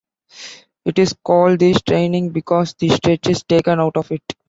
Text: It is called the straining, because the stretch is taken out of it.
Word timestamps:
It 0.83 0.97
is 0.97 1.13
called 1.23 1.59
the 1.59 1.75
straining, 1.75 2.31
because 2.31 2.73
the 2.73 2.89
stretch 2.89 3.27
is 3.27 3.43
taken 3.43 3.79
out 3.79 3.97
of 3.97 4.11
it. 4.11 4.23